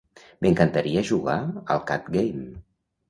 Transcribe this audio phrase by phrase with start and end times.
[0.45, 1.37] M'encantaria jugar
[1.75, 2.47] al "Cat game".